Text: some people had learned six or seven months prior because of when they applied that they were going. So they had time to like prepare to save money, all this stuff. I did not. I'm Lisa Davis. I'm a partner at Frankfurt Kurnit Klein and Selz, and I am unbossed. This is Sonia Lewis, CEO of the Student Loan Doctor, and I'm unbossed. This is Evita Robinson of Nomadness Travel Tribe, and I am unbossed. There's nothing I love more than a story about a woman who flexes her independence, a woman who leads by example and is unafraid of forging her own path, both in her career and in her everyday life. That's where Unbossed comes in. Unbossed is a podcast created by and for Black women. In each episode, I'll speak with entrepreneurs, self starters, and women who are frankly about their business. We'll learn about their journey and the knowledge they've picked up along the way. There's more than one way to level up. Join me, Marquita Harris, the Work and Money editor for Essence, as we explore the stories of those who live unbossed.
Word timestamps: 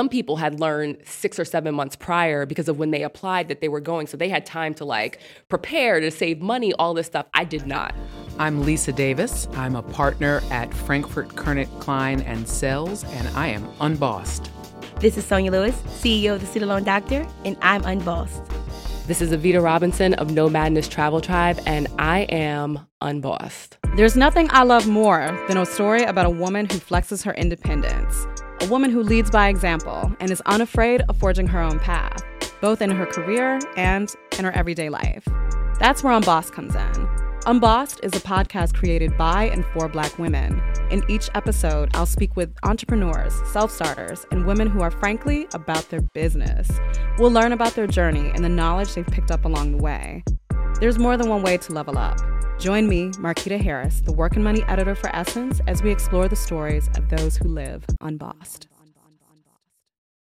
some 0.00 0.08
people 0.08 0.36
had 0.36 0.60
learned 0.60 0.96
six 1.04 1.38
or 1.38 1.44
seven 1.44 1.74
months 1.74 1.94
prior 1.94 2.46
because 2.46 2.70
of 2.70 2.78
when 2.78 2.90
they 2.90 3.02
applied 3.02 3.48
that 3.48 3.60
they 3.60 3.68
were 3.68 3.80
going. 3.80 4.06
So 4.06 4.16
they 4.16 4.30
had 4.30 4.46
time 4.46 4.72
to 4.76 4.84
like 4.86 5.20
prepare 5.50 6.00
to 6.00 6.10
save 6.10 6.40
money, 6.40 6.72
all 6.78 6.94
this 6.94 7.06
stuff. 7.06 7.26
I 7.34 7.44
did 7.44 7.66
not. 7.66 7.94
I'm 8.38 8.62
Lisa 8.62 8.94
Davis. 8.94 9.46
I'm 9.52 9.76
a 9.76 9.82
partner 9.82 10.40
at 10.50 10.72
Frankfurt 10.72 11.28
Kurnit 11.36 11.68
Klein 11.80 12.22
and 12.22 12.46
Selz, 12.46 13.04
and 13.12 13.28
I 13.36 13.48
am 13.48 13.68
unbossed. 13.78 14.50
This 15.00 15.18
is 15.18 15.26
Sonia 15.26 15.50
Lewis, 15.50 15.76
CEO 16.00 16.36
of 16.36 16.40
the 16.40 16.46
Student 16.46 16.70
Loan 16.70 16.84
Doctor, 16.84 17.26
and 17.44 17.58
I'm 17.60 17.84
unbossed. 17.84 18.40
This 19.06 19.20
is 19.20 19.32
Evita 19.32 19.62
Robinson 19.62 20.14
of 20.14 20.28
Nomadness 20.28 20.88
Travel 20.88 21.20
Tribe, 21.20 21.60
and 21.66 21.88
I 21.98 22.20
am 22.20 22.86
unbossed. 23.02 23.79
There's 23.96 24.16
nothing 24.16 24.46
I 24.52 24.62
love 24.62 24.86
more 24.86 25.36
than 25.48 25.56
a 25.56 25.66
story 25.66 26.04
about 26.04 26.24
a 26.24 26.30
woman 26.30 26.64
who 26.66 26.78
flexes 26.78 27.24
her 27.24 27.34
independence, 27.34 28.24
a 28.60 28.68
woman 28.68 28.88
who 28.88 29.02
leads 29.02 29.32
by 29.32 29.48
example 29.48 30.14
and 30.20 30.30
is 30.30 30.40
unafraid 30.42 31.02
of 31.08 31.16
forging 31.18 31.48
her 31.48 31.60
own 31.60 31.80
path, 31.80 32.22
both 32.60 32.82
in 32.82 32.90
her 32.92 33.04
career 33.04 33.58
and 33.76 34.14
in 34.38 34.44
her 34.44 34.52
everyday 34.52 34.90
life. 34.90 35.26
That's 35.80 36.04
where 36.04 36.12
Unbossed 36.12 36.52
comes 36.52 36.76
in. 36.76 37.08
Unbossed 37.46 37.98
is 38.04 38.14
a 38.14 38.20
podcast 38.20 38.74
created 38.74 39.18
by 39.18 39.46
and 39.46 39.64
for 39.66 39.88
Black 39.88 40.16
women. 40.20 40.62
In 40.92 41.02
each 41.10 41.28
episode, 41.34 41.90
I'll 41.92 42.06
speak 42.06 42.36
with 42.36 42.54
entrepreneurs, 42.62 43.34
self 43.50 43.72
starters, 43.72 44.24
and 44.30 44.46
women 44.46 44.68
who 44.68 44.82
are 44.82 44.92
frankly 44.92 45.48
about 45.52 45.88
their 45.90 46.02
business. 46.14 46.70
We'll 47.18 47.32
learn 47.32 47.50
about 47.50 47.74
their 47.74 47.88
journey 47.88 48.30
and 48.36 48.44
the 48.44 48.48
knowledge 48.48 48.94
they've 48.94 49.06
picked 49.06 49.32
up 49.32 49.44
along 49.44 49.72
the 49.72 49.82
way. 49.82 50.22
There's 50.78 50.98
more 50.98 51.16
than 51.16 51.28
one 51.28 51.42
way 51.42 51.56
to 51.56 51.72
level 51.72 51.98
up. 51.98 52.20
Join 52.60 52.86
me, 52.86 53.08
Marquita 53.12 53.58
Harris, 53.58 54.02
the 54.02 54.12
Work 54.12 54.34
and 54.34 54.44
Money 54.44 54.62
editor 54.68 54.94
for 54.94 55.08
Essence, 55.16 55.62
as 55.66 55.82
we 55.82 55.90
explore 55.90 56.28
the 56.28 56.36
stories 56.36 56.88
of 56.94 57.08
those 57.08 57.38
who 57.38 57.48
live 57.48 57.86
unbossed. 58.02 58.69